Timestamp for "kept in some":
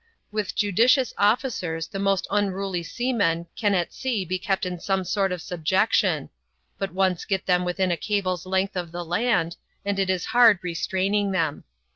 4.39-5.03